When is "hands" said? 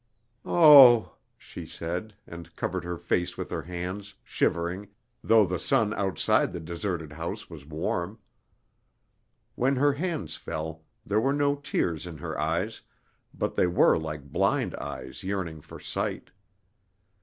3.61-4.15, 9.93-10.37